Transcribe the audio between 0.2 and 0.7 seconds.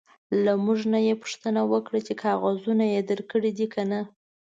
له